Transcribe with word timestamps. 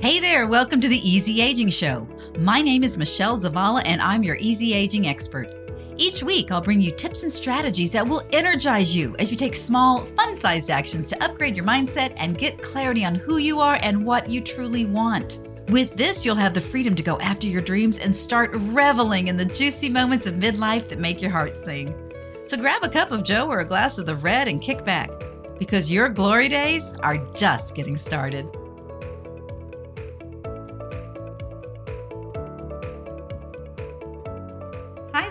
Hey 0.00 0.20
there, 0.20 0.46
welcome 0.46 0.80
to 0.80 0.88
the 0.88 1.10
Easy 1.10 1.40
Aging 1.40 1.70
Show. 1.70 2.06
My 2.38 2.62
name 2.62 2.84
is 2.84 2.96
Michelle 2.96 3.36
Zavala, 3.36 3.82
and 3.84 4.00
I'm 4.00 4.22
your 4.22 4.36
easy 4.36 4.72
aging 4.72 5.08
expert. 5.08 5.52
Each 5.96 6.22
week, 6.22 6.52
I'll 6.52 6.60
bring 6.60 6.80
you 6.80 6.92
tips 6.92 7.24
and 7.24 7.32
strategies 7.32 7.90
that 7.90 8.06
will 8.06 8.22
energize 8.32 8.94
you 8.94 9.16
as 9.18 9.32
you 9.32 9.36
take 9.36 9.56
small, 9.56 10.06
fun 10.06 10.36
sized 10.36 10.70
actions 10.70 11.08
to 11.08 11.24
upgrade 11.24 11.56
your 11.56 11.64
mindset 11.64 12.12
and 12.16 12.38
get 12.38 12.62
clarity 12.62 13.04
on 13.04 13.16
who 13.16 13.38
you 13.38 13.58
are 13.58 13.80
and 13.82 14.06
what 14.06 14.30
you 14.30 14.40
truly 14.40 14.84
want. 14.84 15.40
With 15.66 15.96
this, 15.96 16.24
you'll 16.24 16.36
have 16.36 16.54
the 16.54 16.60
freedom 16.60 16.94
to 16.94 17.02
go 17.02 17.18
after 17.18 17.48
your 17.48 17.60
dreams 17.60 17.98
and 17.98 18.14
start 18.14 18.52
reveling 18.52 19.26
in 19.26 19.36
the 19.36 19.44
juicy 19.44 19.88
moments 19.88 20.28
of 20.28 20.34
midlife 20.34 20.88
that 20.90 21.00
make 21.00 21.20
your 21.20 21.32
heart 21.32 21.56
sing. 21.56 21.92
So 22.46 22.56
grab 22.56 22.84
a 22.84 22.88
cup 22.88 23.10
of 23.10 23.24
Joe 23.24 23.48
or 23.48 23.58
a 23.58 23.64
glass 23.64 23.98
of 23.98 24.06
the 24.06 24.14
red 24.14 24.46
and 24.46 24.62
kick 24.62 24.84
back, 24.84 25.10
because 25.58 25.90
your 25.90 26.08
glory 26.08 26.48
days 26.48 26.92
are 27.00 27.16
just 27.34 27.74
getting 27.74 27.96
started. 27.96 28.46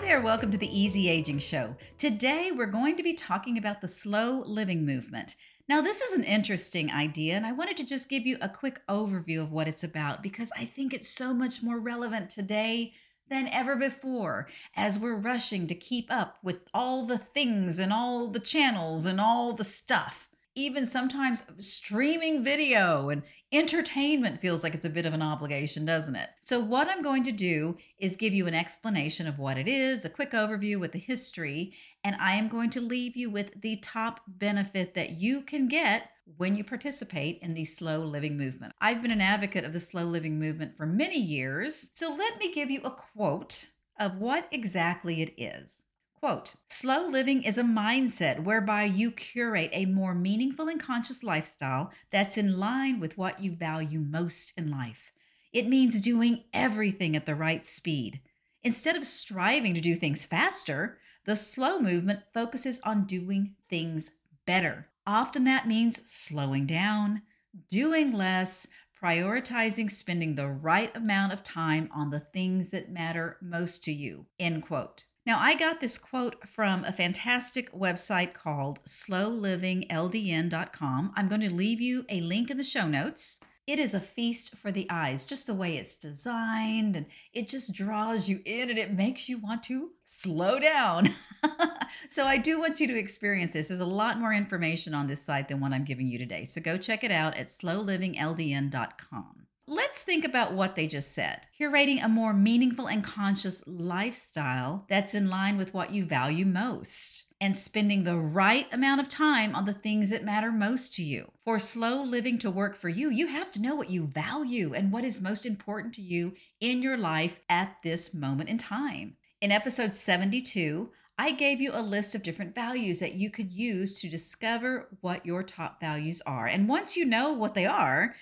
There, 0.08 0.22
welcome 0.22 0.50
to 0.50 0.56
the 0.56 0.80
Easy 0.80 1.06
Aging 1.06 1.38
Show. 1.38 1.76
Today 1.98 2.50
we're 2.50 2.64
going 2.64 2.96
to 2.96 3.02
be 3.02 3.12
talking 3.12 3.58
about 3.58 3.82
the 3.82 3.88
slow 3.88 4.42
living 4.46 4.86
movement. 4.86 5.36
Now, 5.68 5.82
this 5.82 6.00
is 6.00 6.16
an 6.16 6.24
interesting 6.24 6.90
idea, 6.90 7.34
and 7.34 7.44
I 7.44 7.52
wanted 7.52 7.76
to 7.76 7.84
just 7.84 8.08
give 8.08 8.26
you 8.26 8.38
a 8.40 8.48
quick 8.48 8.80
overview 8.88 9.42
of 9.42 9.52
what 9.52 9.68
it's 9.68 9.84
about 9.84 10.22
because 10.22 10.50
I 10.56 10.64
think 10.64 10.94
it's 10.94 11.10
so 11.10 11.34
much 11.34 11.62
more 11.62 11.78
relevant 11.78 12.30
today 12.30 12.94
than 13.28 13.48
ever 13.48 13.76
before 13.76 14.48
as 14.74 14.98
we're 14.98 15.14
rushing 15.14 15.66
to 15.66 15.74
keep 15.74 16.06
up 16.10 16.38
with 16.42 16.62
all 16.72 17.04
the 17.04 17.18
things 17.18 17.78
and 17.78 17.92
all 17.92 18.28
the 18.28 18.40
channels 18.40 19.04
and 19.04 19.20
all 19.20 19.52
the 19.52 19.62
stuff 19.62 20.30
even 20.58 20.84
sometimes 20.84 21.44
streaming 21.58 22.42
video 22.42 23.10
and 23.10 23.22
entertainment 23.52 24.40
feels 24.40 24.64
like 24.64 24.74
it's 24.74 24.84
a 24.84 24.90
bit 24.90 25.06
of 25.06 25.14
an 25.14 25.22
obligation, 25.22 25.86
doesn't 25.86 26.16
it? 26.16 26.28
So, 26.40 26.58
what 26.58 26.88
I'm 26.88 27.00
going 27.00 27.22
to 27.24 27.32
do 27.32 27.76
is 27.98 28.16
give 28.16 28.34
you 28.34 28.48
an 28.48 28.54
explanation 28.54 29.28
of 29.28 29.38
what 29.38 29.56
it 29.56 29.68
is, 29.68 30.04
a 30.04 30.10
quick 30.10 30.32
overview 30.32 30.80
with 30.80 30.92
the 30.92 30.98
history, 30.98 31.74
and 32.02 32.16
I 32.18 32.34
am 32.34 32.48
going 32.48 32.70
to 32.70 32.80
leave 32.80 33.16
you 33.16 33.30
with 33.30 33.60
the 33.60 33.76
top 33.76 34.20
benefit 34.26 34.94
that 34.94 35.12
you 35.12 35.42
can 35.42 35.68
get 35.68 36.10
when 36.36 36.56
you 36.56 36.64
participate 36.64 37.38
in 37.40 37.54
the 37.54 37.64
slow 37.64 38.00
living 38.00 38.36
movement. 38.36 38.74
I've 38.80 39.00
been 39.00 39.12
an 39.12 39.20
advocate 39.20 39.64
of 39.64 39.72
the 39.72 39.80
slow 39.80 40.04
living 40.04 40.38
movement 40.40 40.76
for 40.76 40.86
many 40.86 41.18
years, 41.18 41.88
so 41.92 42.12
let 42.12 42.38
me 42.38 42.52
give 42.52 42.70
you 42.70 42.80
a 42.82 42.90
quote 42.90 43.68
of 43.98 44.16
what 44.18 44.48
exactly 44.50 45.22
it 45.22 45.34
is. 45.36 45.84
Quote 46.20 46.56
Slow 46.66 47.06
living 47.06 47.44
is 47.44 47.58
a 47.58 47.62
mindset 47.62 48.42
whereby 48.42 48.82
you 48.82 49.12
curate 49.12 49.70
a 49.72 49.86
more 49.86 50.16
meaningful 50.16 50.66
and 50.66 50.80
conscious 50.80 51.22
lifestyle 51.22 51.92
that's 52.10 52.36
in 52.36 52.58
line 52.58 52.98
with 52.98 53.16
what 53.16 53.40
you 53.40 53.52
value 53.52 54.00
most 54.00 54.52
in 54.58 54.68
life. 54.68 55.12
It 55.52 55.68
means 55.68 56.00
doing 56.00 56.42
everything 56.52 57.14
at 57.14 57.24
the 57.24 57.36
right 57.36 57.64
speed. 57.64 58.20
Instead 58.64 58.96
of 58.96 59.06
striving 59.06 59.74
to 59.74 59.80
do 59.80 59.94
things 59.94 60.26
faster, 60.26 60.98
the 61.24 61.36
slow 61.36 61.78
movement 61.78 62.24
focuses 62.34 62.80
on 62.80 63.04
doing 63.04 63.54
things 63.70 64.10
better. 64.44 64.88
Often 65.06 65.44
that 65.44 65.68
means 65.68 66.10
slowing 66.10 66.66
down, 66.66 67.22
doing 67.70 68.10
less, 68.10 68.66
prioritizing 69.00 69.88
spending 69.88 70.34
the 70.34 70.48
right 70.48 70.94
amount 70.96 71.32
of 71.32 71.44
time 71.44 71.88
on 71.94 72.10
the 72.10 72.18
things 72.18 72.72
that 72.72 72.90
matter 72.90 73.36
most 73.40 73.84
to 73.84 73.92
you. 73.92 74.26
End 74.40 74.66
quote. 74.66 75.04
Now, 75.28 75.38
I 75.38 75.54
got 75.56 75.80
this 75.80 75.98
quote 75.98 76.48
from 76.48 76.84
a 76.84 76.92
fantastic 76.92 77.70
website 77.72 78.32
called 78.32 78.82
slowlivingldn.com. 78.84 81.12
I'm 81.14 81.28
going 81.28 81.42
to 81.42 81.52
leave 81.52 81.82
you 81.82 82.06
a 82.08 82.22
link 82.22 82.50
in 82.50 82.56
the 82.56 82.64
show 82.64 82.88
notes. 82.88 83.38
It 83.66 83.78
is 83.78 83.92
a 83.92 84.00
feast 84.00 84.56
for 84.56 84.72
the 84.72 84.86
eyes, 84.88 85.26
just 85.26 85.46
the 85.46 85.52
way 85.52 85.76
it's 85.76 85.96
designed, 85.96 86.96
and 86.96 87.04
it 87.34 87.46
just 87.46 87.74
draws 87.74 88.30
you 88.30 88.40
in 88.46 88.70
and 88.70 88.78
it 88.78 88.94
makes 88.94 89.28
you 89.28 89.36
want 89.36 89.62
to 89.64 89.90
slow 90.02 90.58
down. 90.58 91.10
so, 92.08 92.24
I 92.24 92.38
do 92.38 92.58
want 92.58 92.80
you 92.80 92.86
to 92.86 92.98
experience 92.98 93.52
this. 93.52 93.68
There's 93.68 93.80
a 93.80 93.84
lot 93.84 94.18
more 94.18 94.32
information 94.32 94.94
on 94.94 95.08
this 95.08 95.20
site 95.20 95.48
than 95.48 95.60
what 95.60 95.74
I'm 95.74 95.84
giving 95.84 96.06
you 96.06 96.16
today. 96.16 96.46
So, 96.46 96.62
go 96.62 96.78
check 96.78 97.04
it 97.04 97.12
out 97.12 97.36
at 97.36 97.48
slowlivingldn.com. 97.48 99.47
Let's 99.70 100.02
think 100.02 100.24
about 100.24 100.54
what 100.54 100.76
they 100.76 100.86
just 100.86 101.12
said. 101.12 101.40
Curating 101.60 102.02
a 102.02 102.08
more 102.08 102.32
meaningful 102.32 102.86
and 102.86 103.04
conscious 103.04 103.62
lifestyle 103.66 104.86
that's 104.88 105.14
in 105.14 105.28
line 105.28 105.58
with 105.58 105.74
what 105.74 105.92
you 105.92 106.06
value 106.06 106.46
most 106.46 107.26
and 107.38 107.54
spending 107.54 108.04
the 108.04 108.16
right 108.16 108.66
amount 108.72 109.02
of 109.02 109.10
time 109.10 109.54
on 109.54 109.66
the 109.66 109.74
things 109.74 110.08
that 110.08 110.24
matter 110.24 110.50
most 110.50 110.94
to 110.94 111.02
you. 111.02 111.30
For 111.44 111.58
slow 111.58 112.02
living 112.02 112.38
to 112.38 112.50
work 112.50 112.76
for 112.76 112.88
you, 112.88 113.10
you 113.10 113.26
have 113.26 113.50
to 113.50 113.60
know 113.60 113.74
what 113.74 113.90
you 113.90 114.06
value 114.06 114.72
and 114.72 114.90
what 114.90 115.04
is 115.04 115.20
most 115.20 115.44
important 115.44 115.92
to 115.96 116.02
you 116.02 116.32
in 116.62 116.80
your 116.80 116.96
life 116.96 117.40
at 117.50 117.76
this 117.82 118.14
moment 118.14 118.48
in 118.48 118.56
time. 118.56 119.18
In 119.42 119.52
episode 119.52 119.94
72, 119.94 120.88
I 121.18 121.32
gave 121.32 121.60
you 121.60 121.72
a 121.74 121.82
list 121.82 122.14
of 122.14 122.22
different 122.22 122.54
values 122.54 123.00
that 123.00 123.16
you 123.16 123.28
could 123.28 123.50
use 123.50 124.00
to 124.00 124.08
discover 124.08 124.88
what 125.02 125.26
your 125.26 125.42
top 125.42 125.78
values 125.78 126.22
are. 126.24 126.46
And 126.46 126.70
once 126.70 126.96
you 126.96 127.04
know 127.04 127.34
what 127.34 127.52
they 127.52 127.66
are, 127.66 128.14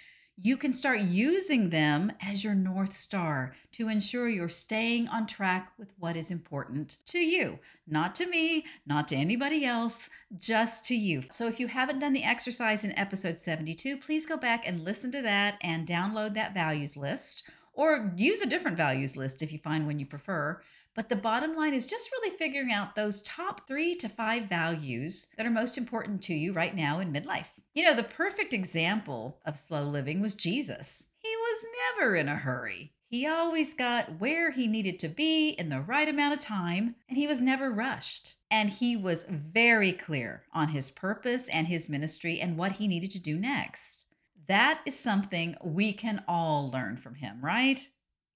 you 0.43 0.57
can 0.57 0.71
start 0.71 1.01
using 1.01 1.71
them 1.71 2.13
as 2.21 2.45
your 2.45 2.55
North 2.55 2.95
Star 2.95 3.55
to 3.73 3.89
ensure 3.89 4.29
you're 4.29 4.49
staying 4.49 5.09
on 5.09 5.27
track 5.27 5.73
with 5.79 5.95
what 5.99 6.17
is 6.17 6.31
important 6.31 6.99
to 7.07 7.19
you. 7.19 7.59
Not 7.87 8.15
to 8.17 8.27
me, 8.27 8.65
not 8.87 9.09
to 9.09 9.17
anybody 9.17 9.65
else, 9.65 10.11
just 10.37 10.85
to 10.87 10.95
you. 10.95 11.23
So 11.31 11.47
if 11.47 11.59
you 11.59 11.69
haven't 11.69 12.01
done 12.01 12.13
the 12.13 12.25
exercise 12.25 12.85
in 12.85 12.99
episode 12.99 13.39
72, 13.39 13.97
please 13.97 14.27
go 14.27 14.37
back 14.37 14.69
and 14.69 14.85
listen 14.85 15.11
to 15.13 15.23
that 15.23 15.57
and 15.63 15.87
download 15.87 16.35
that 16.35 16.53
values 16.53 16.97
list 16.97 17.49
or 17.73 18.13
use 18.17 18.43
a 18.43 18.49
different 18.49 18.77
values 18.77 19.17
list 19.17 19.43
if 19.43 19.53
you 19.53 19.59
find 19.59 19.87
one 19.87 19.99
you 19.99 20.07
prefer. 20.07 20.61
But 20.97 21.11
the 21.11 21.17
bottom 21.17 21.55
line 21.55 21.75
is 21.75 21.85
just 21.85 22.11
really 22.11 22.35
figuring 22.35 22.73
out 22.73 22.95
those 22.95 23.21
top 23.21 23.69
three 23.69 23.95
to 23.97 24.09
five 24.09 24.45
values 24.45 25.29
that 25.37 25.45
are 25.45 25.51
most 25.51 25.77
important 25.77 26.23
to 26.23 26.35
you 26.35 26.55
right 26.55 26.75
now 26.75 27.01
in 27.01 27.13
midlife. 27.13 27.51
You 27.75 27.85
know, 27.85 27.95
the 27.95 28.03
perfect 28.03 28.55
example 28.55 29.39
of 29.45 29.57
slow 29.57 29.83
living 29.83 30.23
was 30.23 30.35
Jesus. 30.35 31.09
He 31.19 31.29
was 31.29 31.67
never 31.99 32.17
in 32.17 32.29
a 32.29 32.37
hurry. 32.37 32.95
He 33.11 33.27
always 33.27 33.75
got 33.75 34.19
where 34.19 34.51
he 34.51 34.67
needed 34.67 34.99
to 35.01 35.09
be 35.09 35.51
in 35.51 35.69
the 35.69 35.83
right 35.83 36.09
amount 36.09 36.33
of 36.33 36.41
time, 36.41 36.97
and 37.11 37.19
he 37.19 37.27
was 37.27 37.43
never 37.43 37.71
rushed. 37.71 38.37
And 38.51 38.71
he 38.71 38.97
was 38.97 39.27
very 39.29 39.93
clear 39.93 40.45
on 40.55 40.69
his 40.69 40.91
purpose 40.91 41.51
and 41.51 41.67
his 41.67 41.91
ministry 41.91 42.41
and 42.41 42.57
what 42.57 42.73
he 42.73 42.89
needed 42.89 43.11
to 43.11 43.21
do 43.21 43.37
next. 43.37 44.07
That 44.49 44.81
is 44.87 44.99
something 44.99 45.57
we 45.63 45.93
can 45.93 46.25
all 46.27 46.71
learn 46.71 46.97
from 46.97 47.17
him, 47.17 47.41
right? 47.43 47.87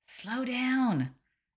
Slow 0.04 0.44
down. 0.44 1.14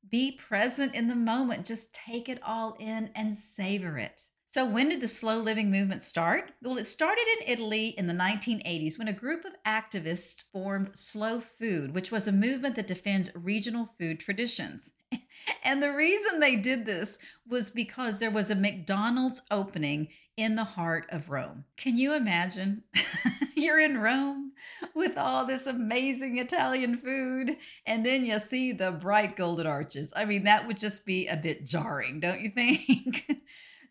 Be 0.10 0.34
present 0.34 0.96
in 0.96 1.08
the 1.08 1.16
moment. 1.16 1.66
Just 1.66 1.94
take 1.94 2.30
it 2.30 2.40
all 2.44 2.76
in 2.80 3.10
and 3.16 3.36
savor 3.36 3.98
it. 3.98 4.22
So, 4.54 4.66
when 4.66 4.90
did 4.90 5.02
the 5.02 5.08
slow 5.08 5.40
living 5.40 5.72
movement 5.72 6.04
start? 6.04 6.52
Well, 6.62 6.78
it 6.78 6.84
started 6.84 7.26
in 7.40 7.52
Italy 7.52 7.88
in 7.88 8.06
the 8.06 8.14
1980s 8.14 9.00
when 9.00 9.08
a 9.08 9.12
group 9.12 9.46
of 9.46 9.56
activists 9.66 10.46
formed 10.52 10.92
Slow 10.94 11.40
Food, 11.40 11.96
which 11.96 12.12
was 12.12 12.28
a 12.28 12.32
movement 12.32 12.76
that 12.76 12.86
defends 12.86 13.32
regional 13.34 13.84
food 13.84 14.20
traditions. 14.20 14.92
And 15.66 15.84
the 15.84 15.94
reason 15.94 16.40
they 16.40 16.56
did 16.56 16.86
this 16.86 17.18
was 17.48 17.70
because 17.70 18.20
there 18.20 18.32
was 18.32 18.50
a 18.52 18.56
McDonald's 18.56 19.42
opening 19.52 20.08
in 20.38 20.56
the 20.56 20.64
heart 20.64 21.06
of 21.10 21.30
Rome. 21.30 21.66
Can 21.76 21.98
you 21.98 22.14
imagine? 22.14 22.84
You're 23.56 23.80
in 23.80 23.98
Rome 23.98 24.54
with 24.94 25.18
all 25.18 25.46
this 25.46 25.68
amazing 25.68 26.38
Italian 26.38 26.96
food, 26.96 27.58
and 27.86 28.06
then 28.06 28.26
you 28.26 28.40
see 28.40 28.72
the 28.72 28.92
bright 28.92 29.36
golden 29.36 29.68
arches. 29.68 30.14
I 30.16 30.26
mean, 30.26 30.44
that 30.44 30.66
would 30.68 30.78
just 30.78 31.06
be 31.06 31.28
a 31.28 31.36
bit 31.36 31.66
jarring, 31.66 32.20
don't 32.20 32.42
you 32.42 32.50
think? 32.50 33.26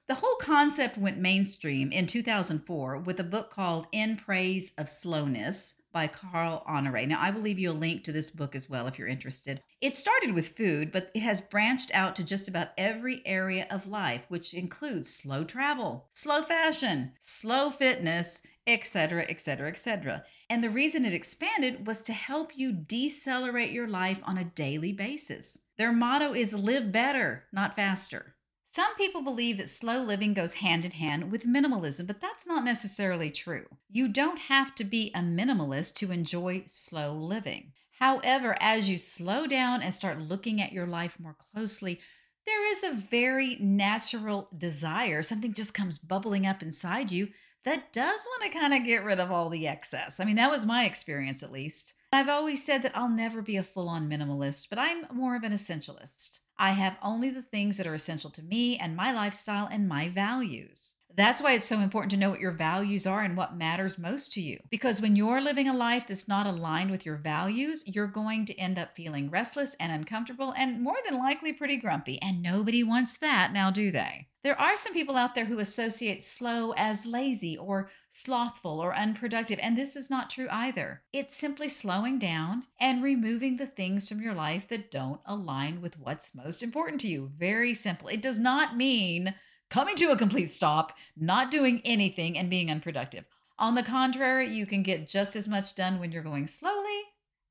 The 0.09 0.17
whole 0.17 0.35
concept 0.35 0.99
went 0.99 1.19
mainstream 1.19 1.93
in 1.93 2.07
2004 2.07 2.99
with 2.99 3.21
a 3.21 3.25
book 3.25 3.51
called 3.51 3.87
In 3.93 4.17
Praise 4.17 4.73
of 4.77 4.89
Slowness 4.89 5.77
by 5.93 6.09
Carl 6.09 6.65
Honore. 6.67 7.07
Now, 7.07 7.21
I 7.21 7.31
will 7.31 7.41
leave 7.41 7.59
you 7.59 7.71
a 7.71 7.73
link 7.73 8.03
to 8.05 8.13
this 8.13 8.29
book 8.29 8.57
as 8.57 8.69
well 8.69 8.89
if 8.89 8.99
you're 8.99 9.07
interested. 9.07 9.63
It 9.81 9.95
started 9.95 10.35
with 10.35 10.57
food, 10.57 10.91
but 10.91 11.11
it 11.15 11.21
has 11.21 11.41
branched 11.41 11.93
out 11.95 12.17
to 12.17 12.25
just 12.25 12.49
about 12.49 12.71
every 12.77 13.23
area 13.25 13.67
of 13.71 13.87
life, 13.87 14.27
which 14.29 14.55
includes 14.55 15.09
slow 15.09 15.45
travel, 15.45 16.07
slow 16.11 16.43
fashion, 16.43 17.13
slow 17.21 17.71
fitness, 17.71 18.43
etc., 18.67 19.25
etc., 19.29 19.69
etc. 19.69 20.25
And 20.51 20.65
the 20.65 20.71
reason 20.71 21.05
it 21.05 21.15
expanded 21.15 21.87
was 21.87 22.03
to 22.03 22.13
help 22.13 22.53
you 22.57 22.73
decelerate 22.73 23.71
your 23.71 23.89
life 23.89 24.21
on 24.25 24.37
a 24.37 24.45
daily 24.45 24.93
basis. 24.93 25.59
Their 25.79 25.93
motto 25.93 26.35
is 26.35 26.59
live 26.59 26.91
better, 26.91 27.45
not 27.53 27.75
faster. 27.75 28.35
Some 28.73 28.95
people 28.97 29.21
believe 29.21 29.59
that 29.59 29.69
slow 29.69 30.03
living 30.03 30.33
goes 30.33 30.55
hand 30.55 30.87
in 30.87 30.93
hand 30.93 31.31
with 31.31 31.45
minimalism, 31.45 32.07
but 32.07 32.23
that's 32.23 32.47
not 32.47 32.65
necessarily 32.65 33.31
true. 33.31 33.67
You 33.91 34.09
don't 34.09 34.39
have 34.39 34.75
to 34.77 34.85
be 34.85 35.13
a 35.15 35.19
minimalist 35.19 35.95
to 35.97 36.11
enjoy 36.11 36.65
slow 36.67 37.13
living. 37.13 37.73
However, 37.99 38.57
as 38.61 38.89
you 38.89 38.97
slow 38.97 39.47
down 39.47 39.83
and 39.83 39.93
start 39.93 40.23
looking 40.23 40.59
at 40.63 40.73
your 40.73 40.87
life 40.87 41.21
more 41.21 41.37
closely, 41.53 42.01
there 42.47 42.73
is 42.73 42.83
a 42.83 42.95
very 42.95 43.59
natural 43.61 44.49
desire, 44.57 45.21
something 45.21 45.53
just 45.53 45.75
comes 45.75 45.99
bubbling 45.99 46.47
up 46.47 46.63
inside 46.63 47.13
you 47.13 47.29
that 47.65 47.93
does 47.93 48.27
want 48.27 48.51
to 48.51 48.59
kind 48.59 48.73
of 48.73 48.85
get 48.85 49.05
rid 49.05 49.21
of 49.21 49.31
all 49.31 49.51
the 49.51 49.69
excess. 49.69 50.19
I 50.19 50.25
mean, 50.25 50.37
that 50.37 50.51
was 50.51 50.65
my 50.65 50.87
experience 50.87 51.43
at 51.43 51.53
least. 51.53 51.93
I've 52.11 52.29
always 52.29 52.65
said 52.65 52.83
that 52.83 52.97
I'll 52.97 53.09
never 53.09 53.43
be 53.43 53.57
a 53.57 53.63
full 53.63 53.89
on 53.89 54.09
minimalist, 54.09 54.69
but 54.71 54.79
I'm 54.79 55.07
more 55.13 55.37
of 55.37 55.45
an 55.45 55.53
essentialist. 55.53 56.41
I 56.59 56.73
have 56.73 56.97
only 57.03 57.31
the 57.31 57.43
things 57.43 57.77
that 57.77 57.87
are 57.87 57.95
essential 57.95 58.31
to 58.31 58.43
me 58.43 58.79
and 58.79 58.97
my 58.97 59.13
lifestyle 59.13 59.67
and 59.67 59.89
my 59.89 60.09
values. 60.09 60.95
That's 61.17 61.43
why 61.43 61.53
it's 61.53 61.65
so 61.65 61.81
important 61.81 62.11
to 62.13 62.17
know 62.17 62.31
what 62.31 62.41
your 62.41 62.53
values 62.53 63.07
are 63.07 63.23
and 63.23 63.37
what 63.37 63.57
matters 63.57 63.99
most 63.99 64.33
to 64.35 64.41
you. 64.41 64.59
Because 64.71 65.01
when 65.01 65.17
you're 65.17 65.41
living 65.41 65.69
a 65.69 65.75
life 65.75 66.07
that's 66.09 66.29
not 66.29 66.47
aligned 66.47 66.91
with 66.91 67.05
your 67.05 67.17
values, 67.17 67.85
you're 67.87 68.07
going 68.07 68.47
to 68.47 68.55
end 68.59 68.79
up 68.79 68.97
feeling 68.97 69.31
restless 69.31 69.75
and 69.81 69.93
uncomfortable 69.93 70.55
and 70.57 70.81
more 70.81 70.97
than 71.09 71.19
likely 71.19 71.53
pretty 71.53 71.77
grumpy. 71.77 72.21
And 72.23 72.43
nobody 72.43 72.83
wants 72.83 73.17
that 73.19 73.53
now, 73.53 73.71
do 73.71 73.91
they? 73.91 74.29
There 74.43 74.61
are 74.61 74.77
some 74.77 74.93
people 74.93 75.17
out 75.17 75.37
there 75.37 75.45
who 75.45 75.61
associate 75.61 76.21
slow 76.21 76.75
as 76.77 77.07
lazy 77.07 77.57
or 77.57 77.89
slothful 78.11 78.81
or 78.81 78.93
unproductive, 78.93 79.61
and 79.63 79.79
this 79.79 79.95
is 79.95 80.11
not 80.11 80.31
true 80.31 80.49
either. 80.51 81.03
It's 81.13 81.37
simply 81.37 81.69
slowing 81.69 82.19
down 82.19 82.65
and 82.81 83.05
removing 83.05 83.57
the 83.57 83.69
things 83.69 84.09
from 84.09 84.21
your 84.21 84.35
life 84.35 84.67
that 84.69 84.91
don't 84.91 85.21
align 85.27 85.81
with 85.81 85.97
what's 85.97 86.35
most 86.35 86.61
important 86.61 87.01
to 87.03 87.09
you. 87.09 87.31
Very 87.39 87.73
simple. 87.73 88.09
It 88.09 88.21
does 88.21 88.39
not 88.39 88.77
mean 88.77 89.33
coming 89.73 89.97
to 89.97 90.13
a 90.13 90.17
complete 90.19 90.51
stop, 90.51 90.93
not 91.17 91.51
doing 91.51 91.81
anything, 91.87 92.37
and 92.37 92.51
being 92.51 92.71
unproductive. 92.71 93.25
On 93.59 93.75
the 93.75 93.83
contrary, 93.83 94.51
you 94.51 94.67
can 94.67 94.83
get 94.83 95.09
just 95.09 95.35
as 95.35 95.49
much 95.49 95.75
done 95.75 95.99
when 95.99 96.13
you're 96.13 96.23
going 96.23 96.47
slowly 96.47 97.01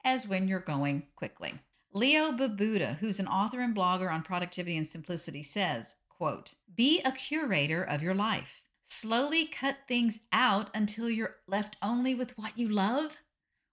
as 0.06 0.28
when 0.28 0.48
you're 0.48 0.60
going 0.60 1.02
quickly. 1.16 1.54
Leo 1.92 2.32
Babauta, 2.32 2.98
who's 2.98 3.20
an 3.20 3.28
author 3.28 3.60
and 3.60 3.76
blogger 3.76 4.14
on 4.14 4.22
productivity 4.22 4.78
and 4.78 4.86
simplicity, 4.86 5.42
says, 5.42 5.96
quote, 6.10 6.54
Be 6.74 7.02
a 7.02 7.12
curator 7.12 7.82
of 7.82 8.04
your 8.04 8.14
life. 8.14 8.62
Slowly 8.86 9.48
cut 9.48 9.78
things 9.88 10.20
out 10.32 10.70
until 10.76 11.10
you're 11.10 11.38
left 11.48 11.78
only 11.82 12.14
with 12.14 12.38
what 12.38 12.56
you 12.56 12.70
love, 12.70 13.18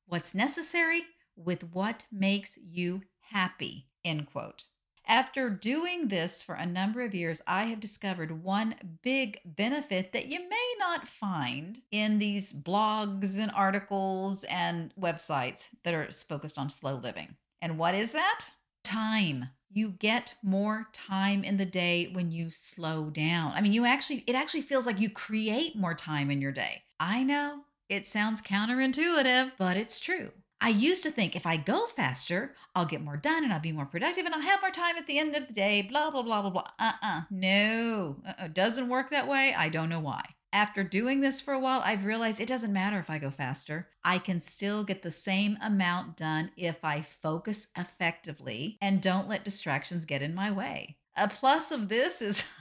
what's 0.06 0.34
necessary, 0.34 1.02
with 1.36 1.74
what 1.74 2.06
makes 2.10 2.56
you 2.56 3.02
happy. 3.30 3.88
End 4.06 4.24
quote. 4.24 4.64
After 5.10 5.48
doing 5.48 6.08
this 6.08 6.42
for 6.42 6.54
a 6.54 6.66
number 6.66 7.00
of 7.00 7.14
years, 7.14 7.40
I 7.46 7.64
have 7.64 7.80
discovered 7.80 8.44
one 8.44 8.74
big 9.02 9.40
benefit 9.42 10.12
that 10.12 10.26
you 10.26 10.46
may 10.46 10.74
not 10.78 11.08
find 11.08 11.80
in 11.90 12.18
these 12.18 12.52
blogs 12.52 13.38
and 13.38 13.50
articles 13.52 14.44
and 14.44 14.92
websites 15.00 15.68
that 15.82 15.94
are 15.94 16.12
focused 16.12 16.58
on 16.58 16.68
slow 16.68 16.96
living. 16.96 17.36
And 17.62 17.78
what 17.78 17.94
is 17.94 18.12
that? 18.12 18.50
Time. 18.84 19.48
You 19.72 19.92
get 19.92 20.34
more 20.42 20.88
time 20.92 21.42
in 21.42 21.56
the 21.56 21.64
day 21.64 22.10
when 22.12 22.30
you 22.30 22.50
slow 22.50 23.08
down. 23.08 23.52
I 23.52 23.62
mean, 23.62 23.72
you 23.72 23.86
actually, 23.86 24.24
it 24.26 24.34
actually 24.34 24.62
feels 24.62 24.84
like 24.84 25.00
you 25.00 25.08
create 25.08 25.74
more 25.74 25.94
time 25.94 26.30
in 26.30 26.42
your 26.42 26.52
day. 26.52 26.82
I 27.00 27.22
know 27.22 27.62
it 27.88 28.06
sounds 28.06 28.42
counterintuitive, 28.42 29.52
but 29.56 29.78
it's 29.78 30.00
true. 30.00 30.32
I 30.60 30.70
used 30.70 31.04
to 31.04 31.10
think 31.10 31.36
if 31.36 31.46
I 31.46 31.56
go 31.56 31.86
faster, 31.86 32.54
I'll 32.74 32.84
get 32.84 33.02
more 33.02 33.16
done 33.16 33.44
and 33.44 33.52
I'll 33.52 33.60
be 33.60 33.72
more 33.72 33.86
productive 33.86 34.26
and 34.26 34.34
I'll 34.34 34.40
have 34.40 34.60
more 34.60 34.70
time 34.70 34.96
at 34.96 35.06
the 35.06 35.18
end 35.18 35.36
of 35.36 35.46
the 35.46 35.52
day, 35.52 35.82
blah, 35.82 36.10
blah, 36.10 36.22
blah, 36.22 36.42
blah, 36.42 36.50
blah. 36.50 36.64
Uh 36.78 36.92
uh-uh. 37.02 37.18
uh 37.18 37.22
No, 37.30 38.16
uh-uh. 38.26 38.48
doesn't 38.48 38.88
work 38.88 39.10
that 39.10 39.28
way. 39.28 39.54
I 39.56 39.68
don't 39.68 39.88
know 39.88 40.00
why. 40.00 40.22
After 40.52 40.82
doing 40.82 41.20
this 41.20 41.40
for 41.40 41.52
a 41.52 41.60
while, 41.60 41.82
I've 41.84 42.06
realized 42.06 42.40
it 42.40 42.48
doesn't 42.48 42.72
matter 42.72 42.98
if 42.98 43.10
I 43.10 43.18
go 43.18 43.30
faster. 43.30 43.88
I 44.02 44.18
can 44.18 44.40
still 44.40 44.82
get 44.82 45.02
the 45.02 45.10
same 45.10 45.58
amount 45.62 46.16
done 46.16 46.50
if 46.56 46.84
I 46.84 47.02
focus 47.02 47.68
effectively 47.76 48.78
and 48.80 49.02
don't 49.02 49.28
let 49.28 49.44
distractions 49.44 50.06
get 50.06 50.22
in 50.22 50.34
my 50.34 50.50
way. 50.50 50.96
A 51.16 51.28
plus 51.28 51.70
of 51.70 51.88
this 51.88 52.20
is. 52.22 52.48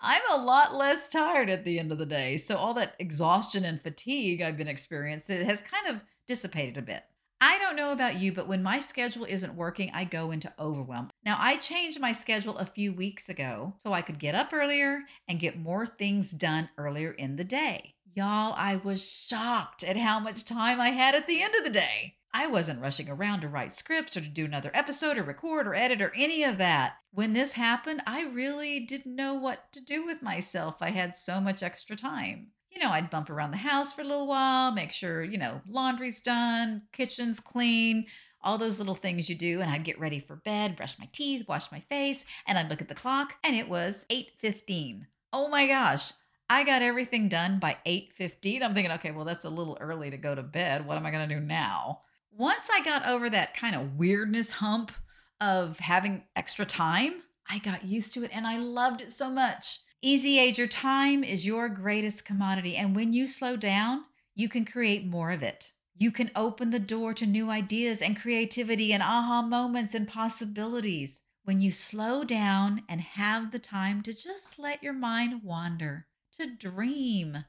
I'm 0.00 0.22
a 0.32 0.44
lot 0.44 0.74
less 0.74 1.08
tired 1.08 1.48
at 1.48 1.64
the 1.64 1.78
end 1.78 1.92
of 1.92 1.98
the 1.98 2.06
day. 2.06 2.36
So 2.36 2.56
all 2.56 2.74
that 2.74 2.96
exhaustion 2.98 3.64
and 3.64 3.80
fatigue 3.80 4.42
I've 4.42 4.56
been 4.56 4.66
experiencing 4.66 5.44
has 5.44 5.62
kind 5.62 5.86
of 5.86 6.02
dissipated 6.26 6.76
a 6.76 6.82
bit. 6.82 7.04
I 7.40 7.58
don't 7.58 7.76
know 7.76 7.92
about 7.92 8.18
you, 8.18 8.32
but 8.32 8.48
when 8.48 8.64
my 8.64 8.80
schedule 8.80 9.24
isn't 9.24 9.54
working, 9.54 9.90
I 9.94 10.04
go 10.04 10.32
into 10.32 10.52
overwhelm. 10.58 11.10
Now, 11.24 11.36
I 11.38 11.56
changed 11.56 12.00
my 12.00 12.10
schedule 12.10 12.56
a 12.58 12.66
few 12.66 12.92
weeks 12.92 13.28
ago 13.28 13.74
so 13.78 13.92
I 13.92 14.02
could 14.02 14.18
get 14.18 14.34
up 14.34 14.52
earlier 14.52 15.02
and 15.28 15.38
get 15.38 15.58
more 15.58 15.86
things 15.86 16.32
done 16.32 16.68
earlier 16.76 17.12
in 17.12 17.36
the 17.36 17.44
day. 17.44 17.94
Y'all, 18.14 18.54
I 18.56 18.76
was 18.76 19.08
shocked 19.08 19.84
at 19.84 19.96
how 19.96 20.18
much 20.18 20.44
time 20.44 20.80
I 20.80 20.90
had 20.90 21.14
at 21.14 21.28
the 21.28 21.40
end 21.40 21.54
of 21.54 21.62
the 21.62 21.70
day. 21.70 22.16
I 22.34 22.48
wasn't 22.48 22.82
rushing 22.82 23.08
around 23.08 23.40
to 23.42 23.48
write 23.48 23.72
scripts 23.72 24.16
or 24.16 24.20
to 24.20 24.28
do 24.28 24.44
another 24.44 24.72
episode 24.74 25.16
or 25.16 25.22
record 25.22 25.66
or 25.66 25.74
edit 25.74 26.02
or 26.02 26.12
any 26.16 26.42
of 26.42 26.58
that. 26.58 26.94
When 27.12 27.32
this 27.32 27.52
happened, 27.52 28.02
I 28.06 28.24
really 28.24 28.80
didn't 28.80 29.14
know 29.14 29.34
what 29.34 29.72
to 29.72 29.80
do 29.80 30.04
with 30.04 30.22
myself. 30.22 30.76
I 30.80 30.90
had 30.90 31.16
so 31.16 31.40
much 31.40 31.62
extra 31.62 31.94
time 31.94 32.48
you 32.78 32.84
know, 32.84 32.92
I'd 32.92 33.10
bump 33.10 33.28
around 33.28 33.50
the 33.50 33.56
house 33.56 33.92
for 33.92 34.02
a 34.02 34.06
little 34.06 34.28
while, 34.28 34.70
make 34.70 34.92
sure, 34.92 35.24
you 35.24 35.36
know, 35.36 35.62
laundry's 35.68 36.20
done, 36.20 36.82
kitchen's 36.92 37.40
clean, 37.40 38.06
all 38.40 38.56
those 38.56 38.78
little 38.78 38.94
things 38.94 39.28
you 39.28 39.34
do 39.34 39.60
and 39.60 39.68
I'd 39.68 39.82
get 39.82 39.98
ready 39.98 40.20
for 40.20 40.36
bed, 40.36 40.76
brush 40.76 40.96
my 40.96 41.08
teeth, 41.12 41.48
wash 41.48 41.72
my 41.72 41.80
face, 41.80 42.24
and 42.46 42.56
I'd 42.56 42.70
look 42.70 42.80
at 42.80 42.88
the 42.88 42.94
clock 42.94 43.34
and 43.42 43.56
it 43.56 43.68
was 43.68 44.06
8:15. 44.10 45.08
Oh 45.32 45.48
my 45.48 45.66
gosh. 45.66 46.12
I 46.48 46.62
got 46.62 46.82
everything 46.82 47.28
done 47.28 47.58
by 47.58 47.78
8:15. 47.84 48.62
I'm 48.62 48.74
thinking, 48.74 48.92
okay, 48.92 49.10
well 49.10 49.24
that's 49.24 49.44
a 49.44 49.50
little 49.50 49.76
early 49.80 50.10
to 50.10 50.16
go 50.16 50.36
to 50.36 50.42
bed. 50.44 50.86
What 50.86 50.96
am 50.96 51.04
I 51.04 51.10
going 51.10 51.28
to 51.28 51.34
do 51.34 51.40
now? 51.40 52.02
Once 52.30 52.70
I 52.72 52.84
got 52.84 53.08
over 53.08 53.28
that 53.28 53.54
kind 53.54 53.74
of 53.74 53.96
weirdness 53.96 54.52
hump 54.52 54.92
of 55.40 55.80
having 55.80 56.22
extra 56.36 56.64
time, 56.64 57.22
I 57.50 57.58
got 57.58 57.84
used 57.84 58.14
to 58.14 58.22
it 58.22 58.30
and 58.32 58.46
I 58.46 58.56
loved 58.58 59.00
it 59.00 59.10
so 59.10 59.30
much. 59.30 59.80
Easy 60.00 60.38
age, 60.38 60.58
your 60.58 60.68
time 60.68 61.24
is 61.24 61.44
your 61.44 61.68
greatest 61.68 62.24
commodity. 62.24 62.76
And 62.76 62.94
when 62.94 63.12
you 63.12 63.26
slow 63.26 63.56
down, 63.56 64.04
you 64.36 64.48
can 64.48 64.64
create 64.64 65.04
more 65.04 65.32
of 65.32 65.42
it. 65.42 65.72
You 65.96 66.12
can 66.12 66.30
open 66.36 66.70
the 66.70 66.78
door 66.78 67.14
to 67.14 67.26
new 67.26 67.50
ideas 67.50 68.00
and 68.00 68.16
creativity 68.16 68.92
and 68.92 69.02
aha 69.02 69.42
moments 69.42 69.94
and 69.94 70.06
possibilities. 70.06 71.22
When 71.42 71.60
you 71.60 71.72
slow 71.72 72.22
down 72.22 72.84
and 72.88 73.00
have 73.00 73.50
the 73.50 73.58
time 73.58 74.02
to 74.02 74.12
just 74.14 74.56
let 74.56 74.84
your 74.84 74.92
mind 74.92 75.42
wander, 75.42 76.06
to 76.34 76.46
dream, 76.46 77.44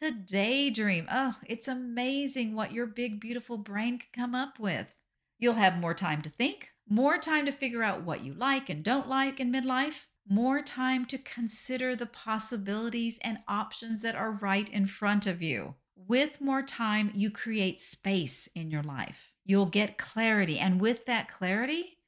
to 0.00 0.10
daydream. 0.10 1.06
Oh, 1.08 1.36
it's 1.46 1.68
amazing 1.68 2.56
what 2.56 2.72
your 2.72 2.86
big, 2.86 3.20
beautiful 3.20 3.56
brain 3.56 4.00
can 4.00 4.08
come 4.12 4.34
up 4.34 4.58
with. 4.58 4.96
You'll 5.38 5.54
have 5.54 5.78
more 5.78 5.94
time 5.94 6.22
to 6.22 6.30
think, 6.30 6.70
more 6.88 7.18
time 7.18 7.46
to 7.46 7.52
figure 7.52 7.84
out 7.84 8.02
what 8.02 8.24
you 8.24 8.34
like 8.34 8.68
and 8.68 8.82
don't 8.82 9.08
like 9.08 9.38
in 9.38 9.52
midlife, 9.52 10.06
more 10.28 10.62
time 10.62 11.04
to 11.06 11.18
consider 11.18 11.94
the 11.94 12.06
possibilities 12.06 13.18
and 13.22 13.38
options 13.46 14.02
that 14.02 14.14
are 14.14 14.32
right 14.32 14.68
in 14.68 14.86
front 14.86 15.26
of 15.26 15.42
you. 15.42 15.74
With 15.96 16.40
more 16.40 16.62
time, 16.62 17.10
you 17.14 17.30
create 17.30 17.80
space 17.80 18.48
in 18.54 18.70
your 18.70 18.82
life. 18.82 19.32
You'll 19.44 19.66
get 19.66 19.98
clarity. 19.98 20.58
And 20.58 20.80
with 20.80 21.06
that 21.06 21.28
clarity 21.28 21.98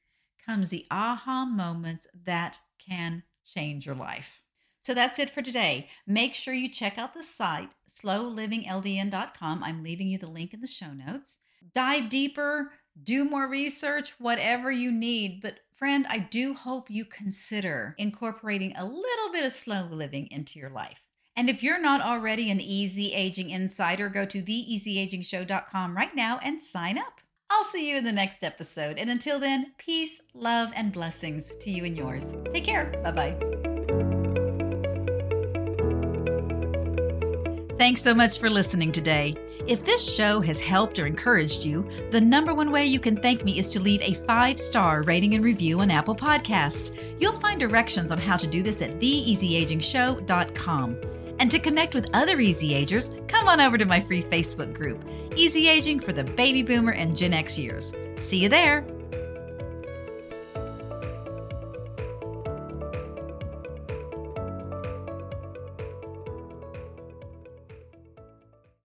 comes 0.45 0.69
the 0.69 0.85
aha 0.89 1.45
moments 1.45 2.07
that 2.25 2.59
can 2.79 3.23
change 3.45 3.85
your 3.85 3.95
life. 3.95 4.41
So 4.81 4.93
that's 4.93 5.19
it 5.19 5.29
for 5.29 5.41
today. 5.41 5.89
Make 6.05 6.33
sure 6.33 6.53
you 6.53 6.69
check 6.69 6.97
out 6.97 7.13
the 7.13 7.23
site, 7.23 7.75
slowlivingldn.com. 7.89 9.63
I'm 9.63 9.83
leaving 9.83 10.07
you 10.07 10.17
the 10.17 10.27
link 10.27 10.53
in 10.53 10.61
the 10.61 10.67
show 10.67 10.93
notes. 10.93 11.39
Dive 11.73 12.09
deeper, 12.09 12.71
do 13.03 13.25
more 13.25 13.47
research, 13.47 14.13
whatever 14.19 14.71
you 14.71 14.91
need. 14.91 15.41
But 15.41 15.59
Friend, 15.77 16.07
I 16.09 16.17
do 16.17 16.55
hope 16.55 16.89
you 16.89 17.05
consider 17.05 17.93
incorporating 17.99 18.75
a 18.75 18.83
little 18.83 19.31
bit 19.31 19.45
of 19.45 19.51
slow 19.51 19.87
living 19.91 20.27
into 20.31 20.57
your 20.57 20.71
life. 20.71 21.03
And 21.35 21.51
if 21.51 21.61
you're 21.61 21.79
not 21.79 22.01
already 22.01 22.49
an 22.49 22.59
Easy 22.59 23.13
Aging 23.13 23.51
Insider, 23.51 24.09
go 24.09 24.25
to 24.25 24.41
theeasyagingshow.com 24.41 25.95
right 25.95 26.15
now 26.15 26.39
and 26.41 26.59
sign 26.59 26.97
up. 26.97 27.21
I'll 27.51 27.63
see 27.63 27.91
you 27.91 27.97
in 27.97 28.03
the 28.03 28.11
next 28.11 28.43
episode. 28.43 28.97
And 28.97 29.11
until 29.11 29.39
then, 29.39 29.73
peace, 29.77 30.19
love, 30.33 30.71
and 30.75 30.91
blessings 30.91 31.55
to 31.57 31.69
you 31.69 31.85
and 31.85 31.95
yours. 31.95 32.33
Take 32.49 32.65
care. 32.65 32.91
Bye 33.03 33.11
bye. 33.11 34.16
Thanks 37.77 38.01
so 38.01 38.15
much 38.15 38.39
for 38.39 38.49
listening 38.49 38.91
today. 38.91 39.35
If 39.67 39.85
this 39.85 40.03
show 40.03 40.41
has 40.41 40.59
helped 40.59 40.97
or 40.97 41.05
encouraged 41.05 41.63
you, 41.63 41.87
the 42.09 42.19
number 42.19 42.55
one 42.55 42.71
way 42.71 42.87
you 42.87 42.99
can 42.99 43.15
thank 43.15 43.43
me 43.43 43.59
is 43.59 43.67
to 43.69 43.79
leave 43.79 44.01
a 44.01 44.15
five 44.25 44.59
star 44.59 45.03
rating 45.03 45.35
and 45.35 45.43
review 45.43 45.81
on 45.81 45.91
Apple 45.91 46.15
Podcasts. 46.15 46.97
You'll 47.19 47.39
find 47.39 47.59
directions 47.59 48.11
on 48.11 48.17
how 48.17 48.35
to 48.35 48.47
do 48.47 48.63
this 48.63 48.81
at 48.81 48.99
theeasyagingshow.com. 48.99 50.97
And 51.39 51.51
to 51.51 51.59
connect 51.59 51.93
with 51.93 52.09
other 52.13 52.39
Easy 52.39 52.73
Agers, 52.73 53.11
come 53.27 53.47
on 53.47 53.61
over 53.61 53.77
to 53.77 53.85
my 53.85 53.99
free 53.99 54.23
Facebook 54.23 54.73
group, 54.73 55.03
Easy 55.35 55.67
Aging 55.67 55.99
for 55.99 56.13
the 56.13 56.23
Baby 56.23 56.63
Boomer 56.63 56.93
and 56.93 57.15
Gen 57.15 57.33
X 57.33 57.59
years. 57.59 57.93
See 58.17 58.37
you 58.37 58.49
there. 58.49 58.83